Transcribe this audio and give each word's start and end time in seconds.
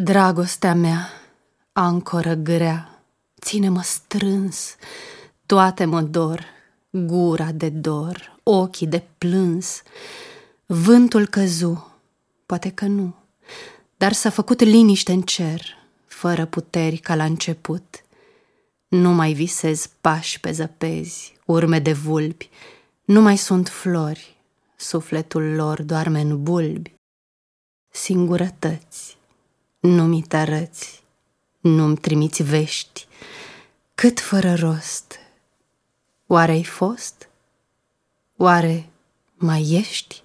Dragostea 0.00 0.74
mea, 0.74 1.08
ancoră 1.72 2.34
grea, 2.34 3.02
ține-mă 3.40 3.82
strâns, 3.82 4.76
toate 5.46 5.84
mă 5.84 6.02
dor, 6.02 6.44
gura 6.90 7.52
de 7.52 7.68
dor, 7.68 8.40
ochii 8.42 8.86
de 8.86 9.02
plâns. 9.18 9.82
Vântul 10.66 11.26
căzu, 11.26 11.92
poate 12.46 12.70
că 12.70 12.86
nu, 12.86 13.14
dar 13.96 14.12
s-a 14.12 14.30
făcut 14.30 14.60
liniște 14.60 15.12
în 15.12 15.22
cer, 15.22 15.62
fără 16.06 16.46
puteri 16.46 16.96
ca 16.96 17.14
la 17.14 17.24
început. 17.24 18.04
Nu 18.88 19.10
mai 19.10 19.32
visez 19.32 19.90
pași 20.00 20.40
pe 20.40 20.52
zăpezi, 20.52 21.36
urme 21.44 21.78
de 21.78 21.92
vulpi, 21.92 22.50
nu 23.04 23.20
mai 23.20 23.36
sunt 23.36 23.68
flori, 23.68 24.36
sufletul 24.76 25.54
lor 25.54 25.82
doarme 25.82 26.20
în 26.20 26.42
bulbi. 26.42 26.94
Singurătăți, 27.90 29.17
nu 29.80 30.04
mi 30.06 30.22
te 30.22 30.36
arăți, 30.36 31.02
nu-mi 31.60 31.96
trimiți 31.96 32.42
vești, 32.42 33.06
cât 33.94 34.20
fără 34.20 34.54
rost. 34.54 35.18
Oare 36.26 36.52
ai 36.52 36.64
fost? 36.64 37.28
Oare 38.36 38.88
mai 39.34 39.70
ești? 39.70 40.22